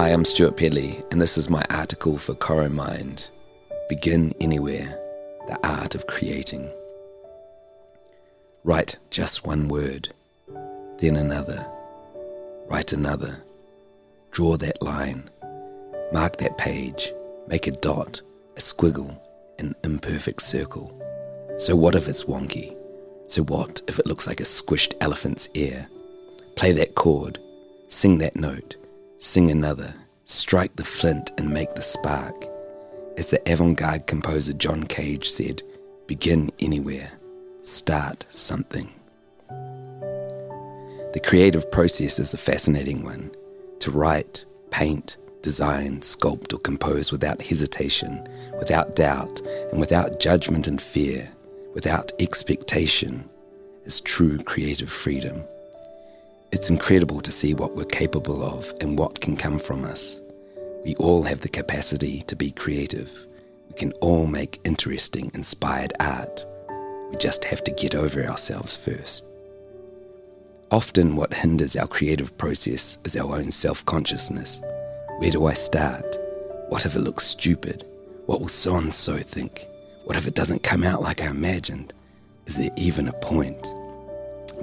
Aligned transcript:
Hi, 0.00 0.08
I'm 0.08 0.24
Stewart 0.24 0.56
Pedley, 0.56 1.04
and 1.10 1.20
this 1.20 1.36
is 1.36 1.50
my 1.50 1.62
article 1.68 2.16
for 2.16 2.32
Coromind 2.32 3.30
Begin 3.90 4.32
Anywhere 4.40 4.98
The 5.46 5.58
Art 5.62 5.94
of 5.94 6.06
Creating. 6.06 6.72
Write 8.64 8.96
just 9.10 9.46
one 9.46 9.68
word, 9.68 10.08
then 11.00 11.16
another. 11.16 11.70
Write 12.70 12.94
another. 12.94 13.42
Draw 14.30 14.56
that 14.56 14.80
line. 14.80 15.28
Mark 16.14 16.38
that 16.38 16.56
page. 16.56 17.12
Make 17.46 17.66
a 17.66 17.72
dot, 17.72 18.22
a 18.56 18.60
squiggle, 18.60 19.20
an 19.58 19.74
imperfect 19.84 20.40
circle. 20.40 20.98
So, 21.58 21.76
what 21.76 21.94
if 21.94 22.08
it's 22.08 22.24
wonky? 22.24 22.74
So, 23.26 23.42
what 23.42 23.82
if 23.86 23.98
it 23.98 24.06
looks 24.06 24.26
like 24.26 24.40
a 24.40 24.44
squished 24.44 24.94
elephant's 25.02 25.50
ear? 25.52 25.90
Play 26.56 26.72
that 26.72 26.94
chord, 26.94 27.38
sing 27.88 28.16
that 28.16 28.34
note 28.34 28.76
sing 29.20 29.50
another, 29.50 29.94
strike 30.24 30.74
the 30.76 30.84
flint 30.84 31.30
and 31.36 31.52
make 31.52 31.74
the 31.74 31.82
spark. 31.82 32.46
As 33.18 33.28
the 33.28 33.52
avant 33.52 33.76
garde 33.76 34.06
composer 34.06 34.54
John 34.54 34.84
Cage 34.84 35.28
said, 35.28 35.62
begin 36.06 36.50
anywhere, 36.58 37.12
start 37.62 38.24
something. 38.30 38.90
The 39.48 41.20
creative 41.22 41.70
process 41.70 42.18
is 42.18 42.32
a 42.32 42.38
fascinating 42.38 43.04
one. 43.04 43.30
To 43.80 43.90
write, 43.90 44.46
paint, 44.70 45.18
design, 45.42 46.00
sculpt, 46.00 46.54
or 46.54 46.58
compose 46.58 47.12
without 47.12 47.42
hesitation, 47.42 48.26
without 48.58 48.96
doubt, 48.96 49.42
and 49.70 49.78
without 49.78 50.18
judgment 50.18 50.66
and 50.66 50.80
fear, 50.80 51.30
without 51.74 52.10
expectation, 52.20 53.28
is 53.84 54.00
true 54.00 54.38
creative 54.38 54.90
freedom. 54.90 55.44
It's 56.52 56.68
incredible 56.68 57.20
to 57.20 57.30
see 57.30 57.54
what 57.54 57.76
we're 57.76 57.84
capable 57.84 58.42
of 58.42 58.74
and 58.80 58.98
what 58.98 59.20
can 59.20 59.36
come 59.36 59.56
from 59.60 59.84
us. 59.84 60.20
We 60.84 60.96
all 60.96 61.22
have 61.22 61.40
the 61.40 61.48
capacity 61.48 62.22
to 62.22 62.34
be 62.34 62.50
creative. 62.50 63.26
We 63.68 63.74
can 63.74 63.92
all 64.00 64.26
make 64.26 64.60
interesting, 64.64 65.30
inspired 65.32 65.92
art. 66.00 66.44
We 67.08 67.16
just 67.18 67.44
have 67.44 67.62
to 67.64 67.70
get 67.70 67.94
over 67.94 68.24
ourselves 68.24 68.74
first. 68.76 69.24
Often, 70.72 71.14
what 71.14 71.34
hinders 71.34 71.76
our 71.76 71.86
creative 71.86 72.36
process 72.36 72.98
is 73.04 73.16
our 73.16 73.36
own 73.36 73.52
self 73.52 73.86
consciousness. 73.86 74.60
Where 75.18 75.30
do 75.30 75.46
I 75.46 75.54
start? 75.54 76.16
What 76.68 76.84
if 76.84 76.96
it 76.96 77.00
looks 77.00 77.26
stupid? 77.26 77.86
What 78.26 78.40
will 78.40 78.48
so 78.48 78.74
and 78.76 78.92
so 78.92 79.18
think? 79.18 79.66
What 80.02 80.16
if 80.16 80.26
it 80.26 80.34
doesn't 80.34 80.64
come 80.64 80.82
out 80.82 81.00
like 81.00 81.22
I 81.22 81.28
imagined? 81.28 81.92
Is 82.46 82.56
there 82.56 82.70
even 82.76 83.06
a 83.06 83.12
point? 83.12 83.72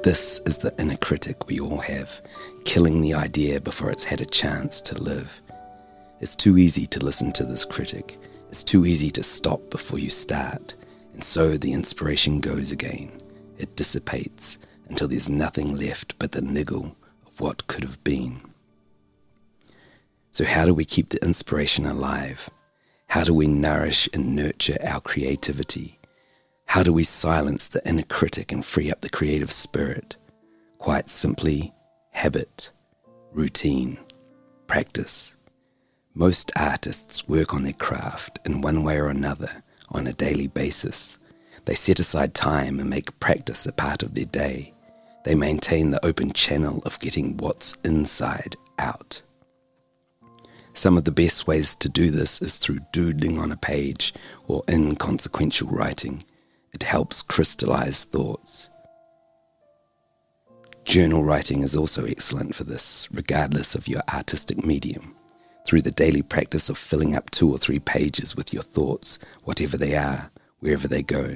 This 0.08 0.40
is 0.46 0.60
the 0.60 0.74
inner 0.80 0.96
critic 0.96 1.48
we 1.48 1.60
all 1.60 1.80
have, 1.80 2.22
killing 2.64 3.02
the 3.02 3.14
idea 3.14 3.60
before 3.60 3.92
it's 3.92 4.06
had 4.06 4.22
a 4.22 4.26
chance 4.26 4.80
to 4.80 4.98
live. 4.98 5.42
It's 6.22 6.34
too 6.34 6.58
easy 6.58 6.86
to 6.86 7.04
listen 7.04 7.34
to 7.34 7.44
this 7.44 7.66
critic. 7.66 8.18
It's 8.48 8.64
too 8.64 8.86
easy 8.86 9.12
to 9.12 9.22
stop 9.22 9.70
before 9.70 10.00
you 10.00 10.10
start. 10.10 10.76
And 11.12 11.22
so 11.22 11.58
the 11.58 11.74
inspiration 11.74 12.40
goes 12.40 12.72
again. 12.72 13.12
It 13.58 13.76
dissipates 13.76 14.60
until 14.88 15.10
there's 15.10 15.28
nothing 15.28 15.76
left 15.76 16.18
but 16.20 16.32
the 16.32 16.42
niggle 16.42 16.96
of 17.26 17.42
what 17.42 17.68
could 17.68 17.84
have 17.84 18.02
been. 18.06 18.40
So, 20.32 20.46
how 20.46 20.64
do 20.64 20.74
we 20.74 20.86
keep 20.86 21.10
the 21.10 21.22
inspiration 21.22 21.86
alive? 21.86 22.50
How 23.08 23.26
do 23.26 23.34
we 23.34 23.48
nourish 23.48 24.08
and 24.14 24.38
nurture 24.38 24.78
our 24.86 25.02
creativity? 25.02 25.97
How 26.68 26.84
do 26.84 26.92
we 26.92 27.06
silence 27.06 27.70
the 27.70 27.88
inner 27.88 28.04
critic 28.04 28.52
and 28.52 28.64
free 28.64 28.92
up 28.92 29.00
the 29.00 29.10
creative 29.10 29.52
spirit? 29.52 30.18
Quite 30.78 31.08
simply, 31.08 31.74
habit, 32.12 32.72
routine, 33.32 33.98
practice. 34.68 35.38
Most 36.14 36.52
artists 36.58 37.28
work 37.28 37.54
on 37.54 37.64
their 37.64 37.72
craft 37.72 38.40
in 38.46 38.62
one 38.62 38.84
way 38.84 38.98
or 38.98 39.08
another 39.08 39.64
on 39.92 40.08
a 40.08 40.14
daily 40.14 40.48
basis. 40.48 41.18
They 41.66 41.74
set 41.74 42.02
aside 42.02 42.34
time 42.34 42.82
and 42.82 42.90
make 42.90 43.18
practice 43.22 43.66
a 43.66 43.72
part 43.72 44.04
of 44.04 44.14
their 44.14 44.26
day. 44.26 44.74
They 45.24 45.36
maintain 45.36 45.92
the 45.92 46.06
open 46.06 46.34
channel 46.34 46.82
of 46.86 47.00
getting 47.00 47.38
what's 47.38 47.76
inside 47.86 48.58
out. 48.78 49.22
Some 50.74 50.98
of 50.98 51.06
the 51.06 51.12
best 51.12 51.48
ways 51.48 51.76
to 51.76 51.88
do 51.88 52.12
this 52.12 52.42
is 52.42 52.58
through 52.58 52.80
doodling 52.92 53.40
on 53.40 53.54
a 53.54 53.58
page 53.58 54.14
or 54.48 54.64
inconsequential 54.70 55.70
writing 55.70 56.24
it 56.78 56.84
helps 56.84 57.24
crystallize 57.24 58.04
thoughts. 58.04 58.70
Journal 60.86 61.24
writing 61.24 61.64
is 61.64 61.76
also 61.76 62.06
excellent 62.06 62.54
for 62.54 62.66
this, 62.66 63.08
regardless 63.12 63.74
of 63.74 63.88
your 63.88 64.04
artistic 64.14 64.64
medium. 64.64 65.16
Through 65.66 65.82
the 65.82 65.90
daily 65.90 66.22
practice 66.22 66.70
of 66.70 66.78
filling 66.78 67.16
up 67.16 67.32
two 67.32 67.52
or 67.52 67.58
three 67.58 67.80
pages 67.80 68.36
with 68.36 68.54
your 68.54 68.62
thoughts, 68.62 69.18
whatever 69.44 69.76
they 69.76 69.96
are, 69.96 70.30
wherever 70.60 70.88
they 70.88 71.02
go. 71.02 71.36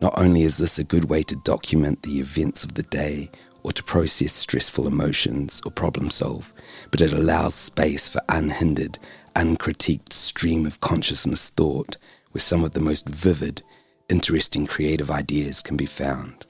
Not 0.00 0.18
only 0.18 0.42
is 0.42 0.58
this 0.58 0.80
a 0.80 0.84
good 0.84 1.04
way 1.04 1.22
to 1.22 1.36
document 1.44 2.02
the 2.02 2.18
events 2.18 2.64
of 2.64 2.74
the 2.74 2.82
day 2.82 3.30
or 3.62 3.70
to 3.70 3.84
process 3.84 4.32
stressful 4.32 4.88
emotions 4.88 5.62
or 5.64 5.70
problem 5.70 6.10
solve, 6.10 6.52
but 6.90 7.00
it 7.00 7.12
allows 7.12 7.54
space 7.54 8.08
for 8.08 8.20
unhindered, 8.28 8.98
uncritiqued 9.36 10.12
stream 10.12 10.66
of 10.66 10.80
consciousness 10.80 11.50
thought 11.50 11.98
where 12.32 12.40
some 12.40 12.64
of 12.64 12.72
the 12.72 12.80
most 12.80 13.08
vivid 13.08 13.62
interesting 14.08 14.66
creative 14.66 15.10
ideas 15.10 15.62
can 15.62 15.76
be 15.76 15.86
found. 15.86 16.46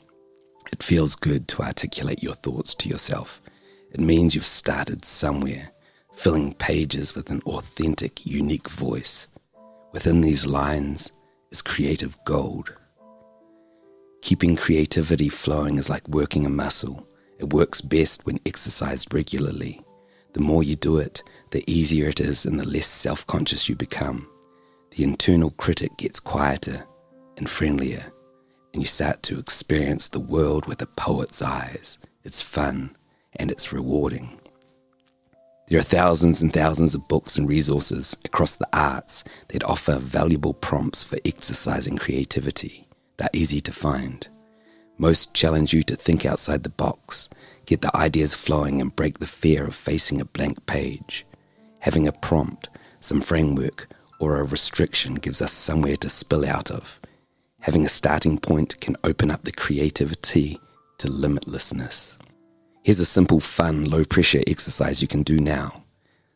It 0.73 0.83
feels 0.83 1.15
good 1.15 1.49
to 1.49 1.63
articulate 1.63 2.23
your 2.23 2.35
thoughts 2.35 2.75
to 2.77 2.89
yourself. 2.89 3.41
It 3.93 4.01
means 4.01 4.35
you've 4.35 4.45
started 4.45 5.05
somewhere, 5.05 5.71
filling 6.13 6.55
pages 6.55 7.15
with 7.15 7.31
an 7.31 7.41
authentic, 7.43 8.27
unique 8.27 8.69
voice. 8.69 9.29
Within 9.93 10.21
these 10.21 10.47
lines 10.47 11.13
is 11.51 11.63
creative 11.63 12.17
gold. 12.25 12.75
Keeping 14.21 14.57
creativity 14.57 15.29
flowing 15.29 15.79
is 15.79 15.89
like 15.89 16.07
working 16.09 16.45
a 16.45 16.51
muscle. 16.51 17.07
It 17.39 17.53
works 17.53 17.81
best 17.81 18.27
when 18.27 18.41
exercised 18.45 19.15
regularly. 19.15 19.81
The 20.33 20.41
more 20.41 20.63
you 20.63 20.77
do 20.77 20.99
it, 20.99 21.23
the 21.53 21.65
easier 21.67 22.09
it 22.09 22.21
is 22.21 22.45
and 22.45 22.59
the 22.61 22.69
less 22.69 22.87
self 22.87 23.27
conscious 23.27 23.69
you 23.69 23.77
become. 23.77 24.29
The 24.91 25.05
internal 25.05 25.51
critic 25.51 25.97
gets 25.97 26.21
quieter 26.21 26.85
and 27.37 27.49
friendlier, 27.49 28.13
and 28.73 28.83
you 28.83 28.87
start 28.87 29.23
to 29.25 29.39
experience 29.39 30.09
the 30.09 30.21
world 30.21 30.67
with 30.67 30.83
a 30.83 30.87
poet's 30.87 31.43
eyes. 31.43 31.99
It's 32.25 32.43
fun 32.43 32.97
and 33.37 33.51
it's 33.51 33.73
rewarding. 33.73 34.41
There 35.69 35.79
are 35.81 35.83
thousands 35.83 36.43
and 36.43 36.53
thousands 36.53 36.95
of 36.95 37.09
books 37.09 37.37
and 37.37 37.49
resources 37.49 38.17
across 38.25 38.57
the 38.57 38.69
arts 38.73 39.25
that 39.49 39.65
offer 39.65 39.99
valuable 39.99 40.55
prompts 40.55 41.03
for 41.03 41.19
exercising 41.25 41.97
creativity. 41.97 42.87
They're 43.17 43.29
easy 43.33 43.61
to 43.63 43.73
find. 43.73 44.29
Most 44.99 45.35
challenge 45.35 45.75
you 45.75 45.83
to 45.83 45.97
think 45.97 46.25
outside 46.25 46.63
the 46.63 46.71
box, 46.71 47.29
get 47.67 47.81
the 47.81 47.95
ideas 47.97 48.35
flowing, 48.35 48.81
and 48.81 48.95
break 48.95 49.19
the 49.19 49.27
fear 49.27 49.67
of 49.67 49.75
facing 49.75 50.21
a 50.21 50.25
blank 50.25 50.67
page. 50.67 51.27
Having 51.81 52.07
a 52.07 52.13
prompt, 52.13 52.69
some 53.01 53.21
framework, 53.21 53.89
or 54.19 54.37
a 54.37 54.45
restriction 54.45 55.15
gives 55.17 55.43
us 55.43 55.53
somewhere 55.53 55.97
to 55.97 56.09
spill 56.09 56.47
out 56.47 56.71
of, 56.71 57.01
Having 57.67 57.85
a 57.85 57.89
starting 57.89 58.39
point 58.39 58.81
can 58.81 58.97
open 59.03 59.29
up 59.29 59.43
the 59.43 59.51
creativity 59.51 60.61
to 60.99 61.09
limitlessness. 61.09 62.17
Here's 62.85 63.01
a 63.01 63.05
simple, 63.05 63.41
fun, 63.41 63.87
low 63.91 64.05
pressure 64.05 64.41
exercise 64.47 65.03
you 65.03 65.09
can 65.09 65.25
do 65.25 65.41
now. 65.41 65.83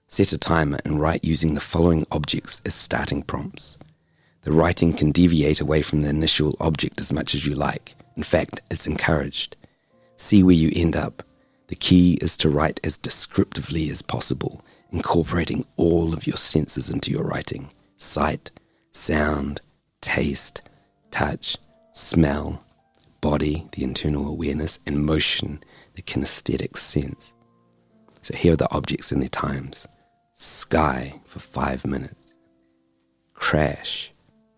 Set 0.09 0.33
a 0.33 0.39
timer 0.39 0.81
and 0.85 1.01
write 1.01 1.23
using 1.23 1.55
the 1.55 1.61
following 1.61 2.05
objects 2.11 2.61
as 2.67 2.75
starting 2.75 3.23
prompts. 3.23 3.79
The 4.43 4.51
writing 4.51 4.93
can 4.93 5.13
deviate 5.13 5.61
away 5.61 5.83
from 5.83 6.01
the 6.01 6.09
initial 6.09 6.57
object 6.59 7.01
as 7.01 7.13
much 7.13 7.37
as 7.37 7.47
you 7.47 7.55
like. 7.55 7.95
In 8.17 8.25
fact, 8.25 8.61
it's 8.69 8.89
encouraged. 8.89 9.57
See 10.17 10.43
where 10.43 10.57
you 10.57 10.73
end 10.75 10.97
up. 10.97 11.23
The 11.69 11.77
key 11.77 12.19
is 12.21 12.37
to 12.39 12.51
write 12.51 12.81
as 12.83 12.99
descriptively 12.99 13.89
as 13.89 14.03
possible, 14.03 14.65
incorporating 14.91 15.65
all 15.77 16.13
of 16.13 16.27
your 16.27 16.39
senses 16.39 16.91
into 16.91 17.13
your 17.13 17.22
writing 17.22 17.71
sight, 17.99 18.51
sound, 18.91 19.60
taste, 20.01 20.63
touch, 21.10 21.57
smell, 21.92 22.65
body, 23.21 23.66
the 23.72 23.84
internal 23.84 24.28
awareness, 24.28 24.78
and 24.86 25.04
motion, 25.04 25.60
the 25.95 26.03
kinesthetic 26.03 26.77
sense. 26.77 27.34
So 28.22 28.34
here 28.36 28.54
are 28.54 28.57
the 28.57 28.72
objects 28.74 29.12
and 29.12 29.22
their 29.22 29.28
times 29.28 29.86
sky 30.34 31.21
for 31.27 31.39
five 31.39 31.86
minutes, 31.86 32.34
crash, 33.34 34.10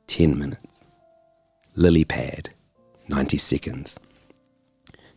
10 0.07 0.39
minutes, 0.39 0.85
lily 1.75 2.05
pad, 2.05 2.51
90 3.09 3.37
seconds. 3.39 3.99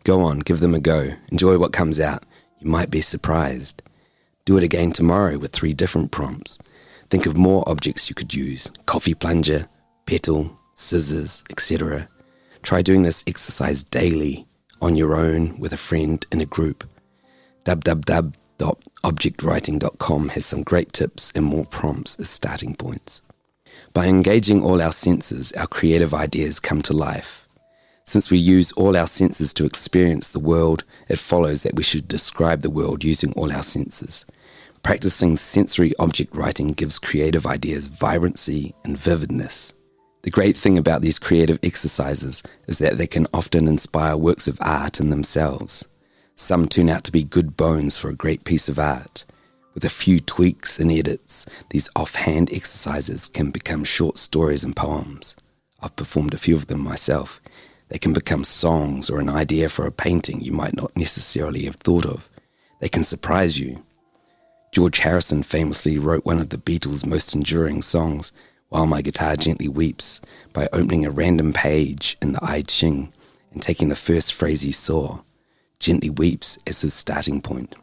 Go 0.03 0.21
on, 0.21 0.39
give 0.39 0.59
them 0.59 0.73
a 0.73 0.79
go, 0.79 1.11
enjoy 1.31 1.57
what 1.57 1.71
comes 1.71 1.99
out. 1.99 2.23
You 2.59 2.69
might 2.69 2.89
be 2.89 3.01
surprised. 3.01 3.83
Do 4.45 4.57
it 4.57 4.63
again 4.63 4.91
tomorrow 4.91 5.38
with 5.38 5.51
three 5.51 5.73
different 5.73 6.11
prompts. 6.11 6.57
Think 7.09 7.25
of 7.25 7.38
more 7.38 7.63
objects 7.67 8.09
you 8.09 8.15
could 8.15 8.33
use 8.33 8.71
coffee 8.85 9.13
plunger, 9.13 9.67
petal, 10.05 10.57
scissors, 10.75 11.44
etc. 11.50 12.07
Try 12.62 12.81
doing 12.81 13.04
this 13.04 13.24
exercise 13.25 13.83
daily 13.83 14.45
on 14.81 14.95
your 14.95 15.16
own 15.16 15.60
with 15.60 15.74
a 15.74 15.77
friend 15.77 16.25
in 16.31 16.42
a 16.42 16.45
group. 16.45 16.88
Www.objectwriting.com 17.63 20.30
has 20.30 20.45
some 20.45 20.63
great 20.63 20.94
tips 20.94 21.31
and 21.33 21.45
more 21.45 21.66
prompts 21.66 22.19
as 22.19 22.30
starting 22.30 22.75
points. 22.75 23.22
By 23.94 24.07
engaging 24.07 24.63
all 24.63 24.81
our 24.81 24.92
senses, 24.92 25.51
our 25.54 25.68
creative 25.68 26.13
ideas 26.13 26.60
come 26.60 26.81
to 26.83 26.94
life. 26.94 27.48
Since 28.04 28.30
we 28.30 28.38
use 28.38 28.72
all 28.74 28.95
our 28.95 29.07
senses 29.07 29.51
to 29.56 29.66
experience 29.66 30.30
the 30.30 30.39
world, 30.39 30.83
it 31.10 31.18
follows 31.18 31.63
that 31.63 31.75
we 31.75 31.81
should 31.83 32.07
describe 32.07 32.62
the 32.62 32.69
world 32.69 33.04
using 33.04 33.33
all 33.33 33.51
our 33.51 33.63
senses. 33.63 34.27
Practicing 34.83 35.36
sensory 35.38 35.94
object 35.98 36.36
writing 36.36 36.74
gives 36.74 37.00
creative 37.00 37.48
ideas 37.48 37.88
vibrancy 37.88 38.75
and 38.83 38.95
vividness. 38.98 39.74
The 40.25 40.31
great 40.31 40.57
thing 40.57 40.75
about 40.75 41.04
these 41.04 41.19
creative 41.19 41.60
exercises 41.62 42.42
is 42.66 42.80
that 42.80 42.98
they 42.98 43.06
can 43.06 43.27
often 43.31 43.68
inspire 43.68 44.18
works 44.18 44.48
of 44.48 44.57
art 44.60 45.00
in 45.00 45.12
themselves. 45.12 45.88
Some 46.36 46.68
turn 46.68 46.89
out 46.89 47.04
to 47.04 47.12
be 47.12 47.24
good 47.24 47.56
bones 47.56 47.95
for 47.95 48.10
a 48.10 48.16
great 48.16 48.44
piece 48.44 48.68
of 48.68 48.80
art. 48.80 49.24
With 49.75 49.86
a 49.86 49.89
few 49.89 50.19
tweaks 50.19 50.80
and 50.80 50.92
edits, 50.92 51.45
these 51.69 51.92
offhand 51.95 52.51
exercises 52.51 53.27
can 53.27 53.51
become 53.51 53.83
short 53.83 54.18
stories 54.18 54.63
and 54.63 54.75
poems. 54.75 55.36
I've 55.80 55.95
performed 55.95 56.33
a 56.33 56.39
few 56.39 56.56
of 56.56 56.66
them 56.66 56.80
myself. 56.80 57.39
They 57.89 58.00
can 58.00 58.12
become 58.12 58.44
songs 58.44 59.12
or 59.12 59.19
an 59.19 59.30
idea 59.30 59.69
for 59.69 59.86
a 59.86 59.92
painting 59.92 60.42
you 60.42 60.54
might 60.54 60.75
not 60.75 60.98
necessarily 60.98 61.66
have 61.66 61.75
thought 61.75 62.07
of. 62.07 62.31
They 62.81 62.89
can 62.89 63.04
surprise 63.04 63.60
you. 63.60 63.83
George 64.72 64.98
Harrison 64.98 65.44
famously 65.44 66.00
wrote 66.00 66.25
one 66.25 66.39
of 66.39 66.50
the 66.50 66.57
Beatles' 66.57 67.06
most 67.06 67.36
enduring 67.36 67.83
songs, 67.83 68.31
While 68.75 68.88
My 68.88 69.01
Guitar 69.01 69.38
Gently 69.38 69.69
Weeps, 69.69 70.19
by 70.51 70.68
opening 70.74 71.06
a 71.06 71.10
random 71.10 71.54
page 71.54 72.18
in 72.22 72.33
the 72.33 72.44
I 72.44 72.62
Ching 72.62 73.13
and 73.54 73.62
taking 73.62 73.88
the 73.88 73.95
first 73.95 74.33
phrase 74.33 74.63
he 74.63 74.74
saw, 74.74 75.22
gently 75.80 76.10
weeps 76.10 76.60
as 76.68 76.81
his 76.81 76.94
starting 76.94 77.39
point. 77.39 77.74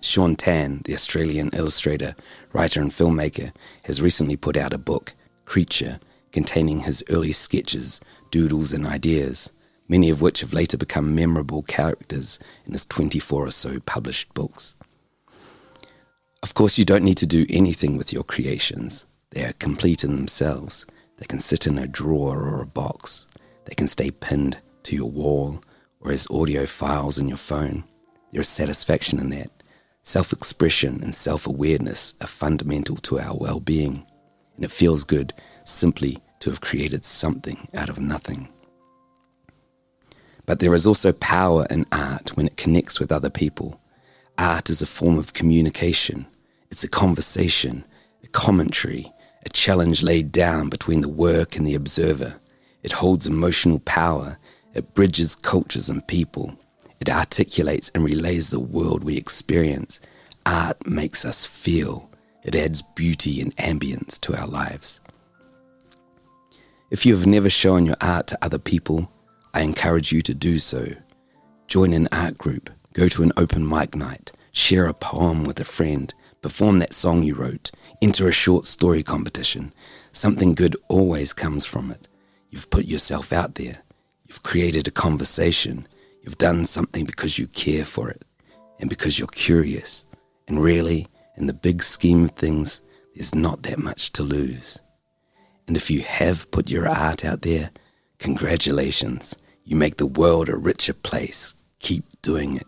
Shaun 0.00 0.34
Tan, 0.34 0.80
the 0.86 0.94
Australian 0.94 1.50
illustrator, 1.52 2.16
writer, 2.54 2.80
and 2.80 2.90
filmmaker, 2.90 3.52
has 3.84 4.00
recently 4.00 4.38
put 4.38 4.56
out 4.56 4.72
a 4.72 4.78
book, 4.78 5.12
Creature, 5.44 6.00
containing 6.32 6.80
his 6.80 7.04
early 7.10 7.32
sketches, 7.32 8.00
doodles, 8.30 8.72
and 8.72 8.86
ideas, 8.86 9.52
many 9.86 10.08
of 10.08 10.22
which 10.22 10.40
have 10.40 10.54
later 10.54 10.78
become 10.78 11.14
memorable 11.14 11.60
characters 11.60 12.38
in 12.64 12.72
his 12.72 12.86
24 12.86 13.48
or 13.48 13.50
so 13.50 13.80
published 13.80 14.32
books. 14.32 14.76
Of 16.42 16.54
course, 16.54 16.78
you 16.78 16.86
don't 16.86 17.04
need 17.04 17.18
to 17.18 17.26
do 17.26 17.44
anything 17.50 17.98
with 17.98 18.14
your 18.14 18.24
creations. 18.24 19.04
They 19.30 19.44
are 19.44 19.52
complete 19.54 20.04
in 20.04 20.16
themselves. 20.16 20.86
They 21.18 21.26
can 21.26 21.40
sit 21.40 21.66
in 21.66 21.78
a 21.78 21.86
drawer 21.86 22.42
or 22.42 22.62
a 22.62 22.66
box. 22.66 23.26
They 23.64 23.74
can 23.74 23.86
stay 23.86 24.10
pinned 24.10 24.60
to 24.84 24.94
your 24.94 25.10
wall 25.10 25.60
or 26.00 26.12
as 26.12 26.26
audio 26.30 26.66
files 26.66 27.18
in 27.18 27.28
your 27.28 27.36
phone. 27.36 27.84
There 28.32 28.40
is 28.40 28.48
satisfaction 28.48 29.18
in 29.18 29.30
that. 29.30 29.50
Self 30.02 30.32
expression 30.32 31.02
and 31.02 31.14
self 31.14 31.46
awareness 31.46 32.14
are 32.20 32.28
fundamental 32.28 32.96
to 32.96 33.18
our 33.18 33.36
well 33.36 33.58
being, 33.58 34.06
and 34.54 34.64
it 34.64 34.70
feels 34.70 35.02
good 35.02 35.32
simply 35.64 36.18
to 36.40 36.50
have 36.50 36.60
created 36.60 37.04
something 37.04 37.68
out 37.74 37.88
of 37.88 37.98
nothing. 37.98 38.48
But 40.46 40.60
there 40.60 40.74
is 40.74 40.86
also 40.86 41.12
power 41.12 41.66
in 41.68 41.86
art 41.90 42.36
when 42.36 42.46
it 42.46 42.56
connects 42.56 43.00
with 43.00 43.10
other 43.10 43.30
people. 43.30 43.80
Art 44.38 44.70
is 44.70 44.80
a 44.80 44.86
form 44.86 45.18
of 45.18 45.32
communication, 45.32 46.26
it's 46.70 46.84
a 46.84 46.88
conversation, 46.88 47.84
a 48.22 48.28
commentary, 48.28 49.12
a 49.46 49.48
challenge 49.48 50.02
laid 50.02 50.30
down 50.30 50.68
between 50.68 51.00
the 51.00 51.08
work 51.08 51.56
and 51.56 51.66
the 51.66 51.74
observer. 51.74 52.34
It 52.82 52.92
holds 52.92 53.26
emotional 53.26 53.78
power 53.78 54.36
it 54.76 54.92
bridges 54.92 55.34
cultures 55.34 55.88
and 55.88 56.06
people. 56.06 56.54
It 57.00 57.08
articulates 57.08 57.90
and 57.94 58.04
relays 58.04 58.50
the 58.50 58.60
world 58.60 59.04
we 59.04 59.16
experience. 59.16 60.00
Art 60.44 60.86
makes 60.86 61.24
us 61.24 61.46
feel. 61.46 62.10
It 62.44 62.54
adds 62.54 62.82
beauty 62.82 63.40
and 63.40 63.56
ambience 63.56 64.20
to 64.20 64.36
our 64.38 64.46
lives. 64.46 65.00
If 66.90 67.06
you 67.06 67.16
have 67.16 67.26
never 67.26 67.48
shown 67.48 67.86
your 67.86 67.96
art 68.02 68.26
to 68.26 68.38
other 68.42 68.58
people, 68.58 69.10
I 69.54 69.62
encourage 69.62 70.12
you 70.12 70.20
to 70.20 70.34
do 70.34 70.58
so. 70.58 70.88
Join 71.68 71.94
an 71.94 72.06
art 72.12 72.36
group, 72.36 72.68
go 72.92 73.08
to 73.08 73.22
an 73.22 73.32
open 73.38 73.66
mic 73.66 73.96
night, 73.96 74.30
share 74.52 74.88
a 74.88 74.92
poem 74.92 75.44
with 75.44 75.58
a 75.58 75.64
friend, 75.64 76.12
perform 76.42 76.80
that 76.80 76.92
song 76.92 77.22
you 77.22 77.34
wrote, 77.34 77.70
enter 78.02 78.28
a 78.28 78.32
short 78.32 78.66
story 78.66 79.02
competition. 79.02 79.72
Something 80.12 80.54
good 80.54 80.76
always 80.88 81.32
comes 81.32 81.66
from 81.66 81.90
it. 81.90 82.08
You've 82.50 82.70
put 82.70 82.86
yourself 82.86 83.32
out 83.32 83.56
there. 83.56 83.82
You've 84.26 84.42
created 84.42 84.88
a 84.88 84.90
conversation. 84.90 85.86
You've 86.22 86.38
done 86.38 86.64
something 86.64 87.04
because 87.04 87.38
you 87.38 87.46
care 87.48 87.84
for 87.84 88.08
it 88.08 88.22
and 88.80 88.90
because 88.90 89.18
you're 89.18 89.28
curious. 89.28 90.04
And 90.48 90.62
really, 90.62 91.06
in 91.36 91.46
the 91.46 91.52
big 91.52 91.82
scheme 91.82 92.24
of 92.24 92.30
things, 92.32 92.80
there's 93.14 93.34
not 93.34 93.62
that 93.62 93.78
much 93.78 94.12
to 94.12 94.22
lose. 94.22 94.80
And 95.66 95.76
if 95.76 95.90
you 95.90 96.02
have 96.02 96.50
put 96.50 96.70
your 96.70 96.88
art 96.88 97.24
out 97.24 97.42
there, 97.42 97.70
congratulations. 98.18 99.36
You 99.64 99.76
make 99.76 99.96
the 99.96 100.06
world 100.06 100.48
a 100.48 100.56
richer 100.56 100.94
place. 100.94 101.54
Keep 101.80 102.04
doing 102.22 102.56
it. 102.56 102.66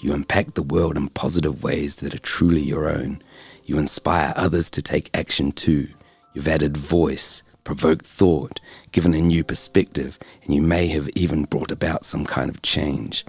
You 0.00 0.14
impact 0.14 0.54
the 0.54 0.62
world 0.62 0.96
in 0.96 1.08
positive 1.10 1.62
ways 1.62 1.96
that 1.96 2.14
are 2.14 2.18
truly 2.18 2.62
your 2.62 2.88
own. 2.88 3.22
You 3.70 3.78
inspire 3.78 4.32
others 4.34 4.68
to 4.70 4.82
take 4.82 5.16
action 5.16 5.52
too. 5.52 5.86
You've 6.34 6.48
added 6.48 6.76
voice, 6.76 7.44
provoked 7.62 8.04
thought, 8.04 8.58
given 8.90 9.14
a 9.14 9.20
new 9.20 9.44
perspective, 9.44 10.18
and 10.42 10.52
you 10.52 10.60
may 10.60 10.88
have 10.88 11.08
even 11.14 11.44
brought 11.44 11.70
about 11.70 12.04
some 12.04 12.26
kind 12.26 12.50
of 12.50 12.62
change. 12.62 13.24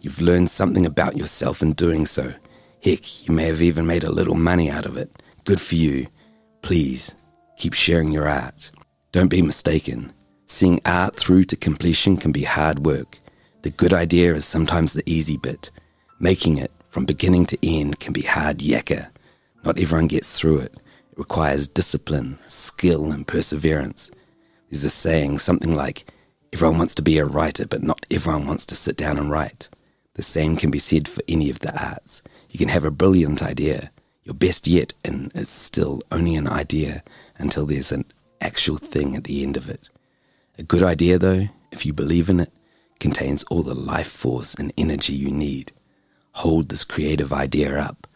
You've 0.00 0.20
learned 0.20 0.50
something 0.50 0.86
about 0.86 1.16
yourself 1.16 1.62
in 1.62 1.72
doing 1.74 2.04
so. 2.04 2.34
Heck, 2.82 3.28
you 3.28 3.32
may 3.32 3.44
have 3.44 3.62
even 3.62 3.86
made 3.86 4.02
a 4.02 4.10
little 4.10 4.34
money 4.34 4.68
out 4.68 4.86
of 4.86 4.96
it. 4.96 5.22
Good 5.44 5.60
for 5.60 5.76
you. 5.76 6.08
Please, 6.62 7.14
keep 7.56 7.72
sharing 7.72 8.10
your 8.10 8.28
art. 8.28 8.72
Don't 9.12 9.28
be 9.28 9.40
mistaken. 9.40 10.12
Seeing 10.46 10.80
art 10.84 11.14
through 11.14 11.44
to 11.44 11.56
completion 11.56 12.16
can 12.16 12.32
be 12.32 12.42
hard 12.42 12.84
work. 12.84 13.20
The 13.62 13.70
good 13.70 13.94
idea 13.94 14.34
is 14.34 14.44
sometimes 14.44 14.94
the 14.94 15.08
easy 15.08 15.36
bit. 15.36 15.70
Making 16.18 16.56
it 16.56 16.72
from 16.88 17.04
beginning 17.04 17.46
to 17.46 17.58
end 17.62 18.00
can 18.00 18.12
be 18.12 18.22
hard 18.22 18.58
yakka. 18.58 19.10
Not 19.66 19.80
everyone 19.80 20.06
gets 20.06 20.38
through 20.38 20.58
it. 20.58 20.74
It 21.10 21.18
requires 21.18 21.66
discipline, 21.66 22.38
skill, 22.46 23.10
and 23.10 23.26
perseverance. 23.26 24.12
There's 24.70 24.84
a 24.84 24.90
saying, 24.90 25.38
something 25.38 25.74
like, 25.74 26.04
everyone 26.52 26.78
wants 26.78 26.94
to 26.94 27.02
be 27.02 27.18
a 27.18 27.24
writer, 27.24 27.66
but 27.66 27.82
not 27.82 28.06
everyone 28.08 28.46
wants 28.46 28.64
to 28.66 28.76
sit 28.76 28.96
down 28.96 29.18
and 29.18 29.28
write. 29.28 29.68
The 30.14 30.22
same 30.22 30.56
can 30.56 30.70
be 30.70 30.78
said 30.78 31.08
for 31.08 31.20
any 31.26 31.50
of 31.50 31.58
the 31.58 31.76
arts. 31.84 32.22
You 32.48 32.60
can 32.60 32.68
have 32.68 32.84
a 32.84 32.92
brilliant 32.92 33.42
idea, 33.42 33.90
your 34.22 34.36
best 34.36 34.68
yet, 34.68 34.94
and 35.04 35.32
it's 35.34 35.50
still 35.50 36.00
only 36.12 36.36
an 36.36 36.46
idea 36.46 37.02
until 37.36 37.66
there's 37.66 37.90
an 37.90 38.04
actual 38.40 38.76
thing 38.76 39.16
at 39.16 39.24
the 39.24 39.42
end 39.42 39.56
of 39.56 39.68
it. 39.68 39.90
A 40.58 40.62
good 40.62 40.84
idea, 40.84 41.18
though, 41.18 41.48
if 41.72 41.84
you 41.84 41.92
believe 41.92 42.30
in 42.30 42.38
it, 42.38 42.52
contains 43.00 43.42
all 43.44 43.64
the 43.64 43.74
life 43.74 44.06
force 44.06 44.54
and 44.54 44.72
energy 44.78 45.12
you 45.12 45.32
need. 45.32 45.72
Hold 46.34 46.68
this 46.68 46.84
creative 46.84 47.32
idea 47.32 47.76
up. 47.76 48.06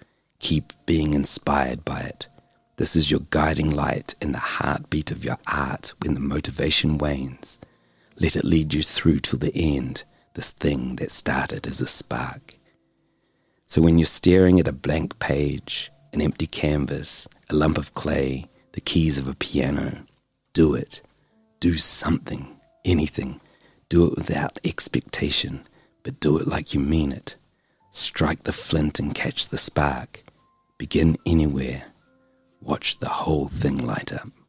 Keep 0.40 0.73
being 0.87 1.14
inspired 1.14 1.85
by 1.85 2.00
it. 2.00 2.28
This 2.76 2.97
is 2.97 3.11
your 3.11 3.20
guiding 3.30 3.70
light 3.70 4.14
in 4.20 4.32
the 4.32 4.38
heartbeat 4.38 5.11
of 5.11 5.25
your 5.25 5.38
art 5.47 5.92
when 6.02 6.14
the 6.14 6.20
motivation 6.20 6.99
wanes. 6.99 7.59
Let 8.18 8.37
it 8.37 8.44
lead 8.44 8.75
you 8.75 8.82
through 8.82 9.20
till 9.20 9.38
the 9.38 9.54
end, 9.54 10.04
this 10.35 10.50
thing 10.50 10.97
that 10.97 11.11
started 11.11 11.66
as 11.66 11.80
a 11.80 11.87
spark. 11.87 12.56
So 13.66 13.80
when 13.80 13.99
you're 13.99 14.06
staring 14.06 14.59
at 14.59 14.66
a 14.66 14.73
blank 14.73 15.18
page, 15.18 15.92
an 16.12 16.20
empty 16.20 16.47
canvas, 16.47 17.28
a 17.49 17.54
lump 17.54 17.78
of 17.78 17.94
clay, 17.94 18.47
the 18.73 18.80
keys 18.80 19.18
of 19.18 19.28
a 19.28 19.35
piano, 19.35 20.02
do 20.52 20.75
it. 20.75 21.02
Do 21.61 21.75
something, 21.75 22.59
anything. 22.85 23.40
Do 23.88 24.06
it 24.06 24.16
without 24.16 24.59
expectation, 24.64 25.61
but 26.02 26.18
do 26.18 26.38
it 26.38 26.49
like 26.49 26.75
you 26.75 26.80
mean 26.80 27.12
it. 27.12 27.37
Strike 27.90 28.44
the 28.44 28.52
flint 28.52 28.99
and 28.99 29.14
catch 29.14 29.49
the 29.49 29.59
spark. 29.59 30.23
Begin 30.80 31.18
anywhere 31.26 31.84
Watch 32.62 33.00
the 33.00 33.08
whole 33.08 33.49
thing 33.49 33.87
light 33.87 34.14
up. 34.14 34.39